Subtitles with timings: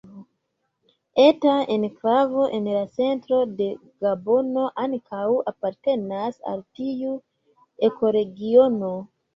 [1.23, 3.69] Eta enklavo en la centro de
[4.07, 5.23] Gabono ankaŭ
[5.55, 7.17] apartenas al tiu
[7.93, 8.95] ekoregiono.